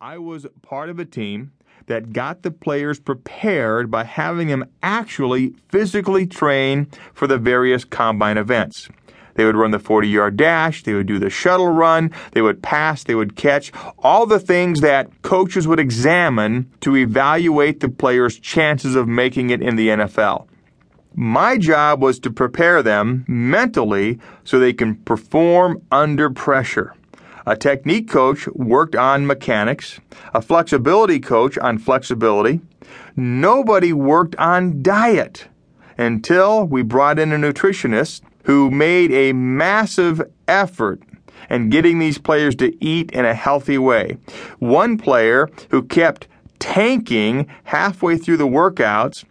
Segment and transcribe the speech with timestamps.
[0.00, 1.50] I was part of a team
[1.86, 8.38] that got the players prepared by having them actually physically train for the various combine
[8.38, 8.88] events.
[9.34, 12.62] They would run the 40 yard dash, they would do the shuttle run, they would
[12.62, 18.38] pass, they would catch, all the things that coaches would examine to evaluate the player's
[18.38, 20.46] chances of making it in the NFL.
[21.16, 26.94] My job was to prepare them mentally so they can perform under pressure.
[27.48, 30.00] A technique coach worked on mechanics,
[30.34, 32.60] a flexibility coach on flexibility.
[33.16, 35.48] Nobody worked on diet
[35.96, 41.00] until we brought in a nutritionist who made a massive effort
[41.48, 44.18] in getting these players to eat in a healthy way.
[44.58, 46.28] One player who kept
[46.58, 49.24] tanking halfway through the workouts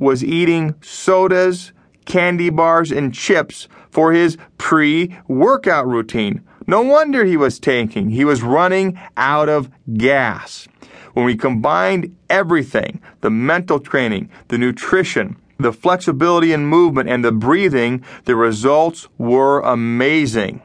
[0.00, 1.70] was eating sodas,
[2.04, 6.42] candy bars, and chips for his pre workout routine.
[6.68, 8.10] No wonder he was tanking.
[8.10, 10.68] He was running out of gas.
[11.14, 17.32] When we combined everything the mental training, the nutrition, the flexibility in movement and the
[17.32, 20.60] breathing, the results were amazing.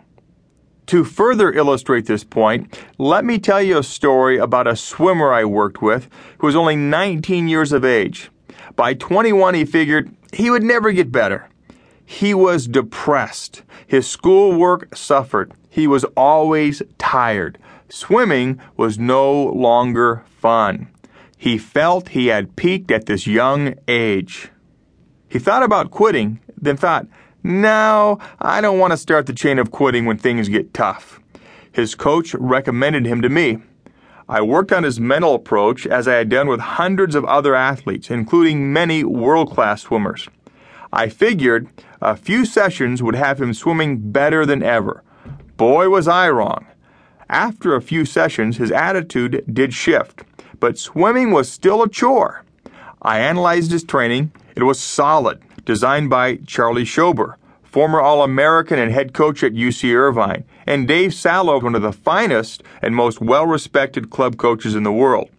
[0.87, 5.45] To further illustrate this point, let me tell you a story about a swimmer I
[5.45, 6.09] worked with
[6.39, 8.29] who was only 19 years of age.
[8.75, 11.47] By 21, he figured he would never get better.
[12.05, 13.63] He was depressed.
[13.87, 15.53] His schoolwork suffered.
[15.73, 17.57] He was always tired.
[17.89, 20.87] Swimming was no longer fun.
[21.35, 24.51] He felt he had peaked at this young age.
[25.27, 27.07] He thought about quitting, then thought,
[27.41, 31.19] no, I don't want to start the chain of quitting when things get tough.
[31.71, 33.57] His coach recommended him to me.
[34.29, 38.11] I worked on his mental approach as I had done with hundreds of other athletes,
[38.11, 40.29] including many world class swimmers.
[40.91, 41.67] I figured
[41.99, 45.01] a few sessions would have him swimming better than ever.
[45.63, 46.65] Boy, was I wrong.
[47.29, 50.25] After a few sessions, his attitude did shift,
[50.59, 52.43] but swimming was still a chore.
[53.01, 58.91] I analyzed his training it was solid, designed by Charlie Schober, former All American and
[58.91, 63.45] head coach at UC Irvine, and Dave Salo, one of the finest and most well
[63.45, 65.29] respected club coaches in the world.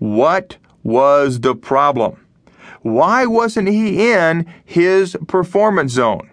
[0.00, 2.16] What was the problem?
[2.80, 6.31] Why wasn't he in his performance zone?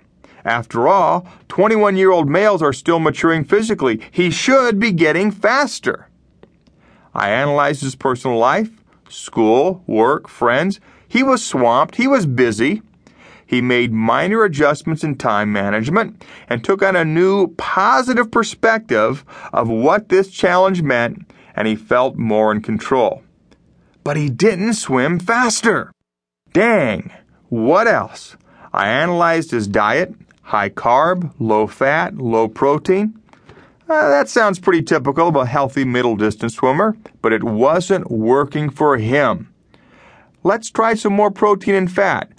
[0.49, 4.01] After all, 21 year old males are still maturing physically.
[4.09, 6.07] He should be getting faster.
[7.13, 8.71] I analyzed his personal life,
[9.09, 12.81] school, work, friends, he was swamped, he was busy.
[13.45, 19.23] He made minor adjustments in time management and took on a new positive perspective
[19.53, 23.21] of what this challenge meant, and he felt more in control.
[24.03, 25.91] But he didn't swim faster.
[26.53, 27.11] Dang,
[27.49, 28.35] what else?
[28.73, 30.15] I analyzed his diet
[30.49, 33.13] high carb, low fat, low protein.
[33.87, 38.67] Uh, that sounds pretty typical of a healthy middle distance swimmer, but it wasn't working
[38.67, 39.53] for him.
[40.43, 42.31] Let's try some more protein and fat.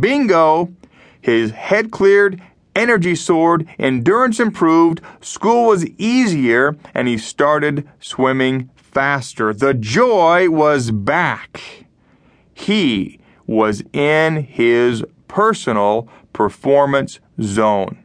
[0.00, 0.72] Bingo!
[1.20, 2.40] His head cleared,
[2.74, 9.52] energy soared, endurance improved, school was easier, and he started swimming faster.
[9.52, 11.84] The joy was back.
[12.54, 17.98] He was in his personal performance zone.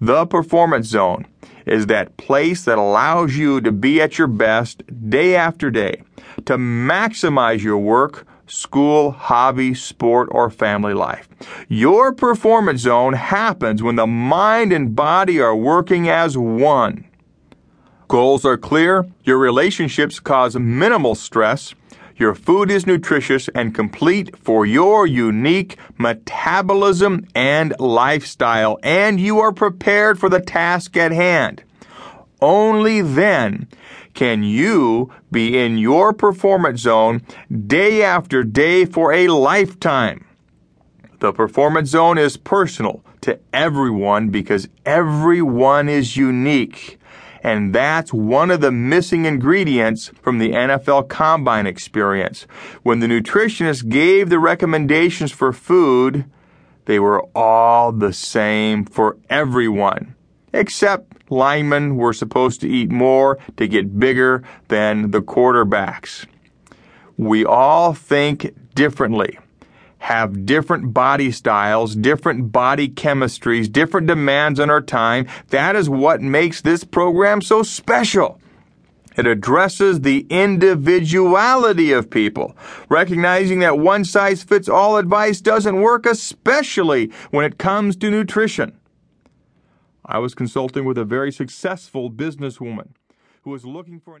[0.00, 1.26] The performance zone
[1.66, 6.04] is that place that allows you to be at your best day after day,
[6.44, 11.28] to maximize your work school, hobby, sport, or family life.
[11.68, 17.08] Your performance zone happens when the mind and body are working as one.
[18.06, 21.74] Goals are clear, your relationships cause minimal stress,
[22.16, 29.52] your food is nutritious and complete for your unique metabolism and lifestyle, and you are
[29.52, 31.62] prepared for the task at hand.
[32.40, 33.68] Only then
[34.14, 37.22] can you be in your performance zone
[37.66, 40.24] day after day for a lifetime?
[41.18, 46.98] The performance zone is personal to everyone because everyone is unique.
[47.46, 52.44] And that's one of the missing ingredients from the NFL Combine experience.
[52.82, 56.24] When the nutritionist gave the recommendations for food,
[56.86, 60.16] they were all the same for everyone,
[60.52, 66.26] except linemen were supposed to eat more to get bigger than the quarterbacks.
[67.16, 69.38] We all think differently,
[70.06, 75.26] have different body styles, different body chemistries, different demands on our time.
[75.48, 78.40] That is what makes this program so special.
[79.16, 82.56] It addresses the individuality of people,
[82.88, 88.78] recognizing that one size fits all advice doesn't work, especially when it comes to nutrition.
[90.04, 92.90] I was consulting with a very successful businesswoman
[93.42, 94.14] who was looking for an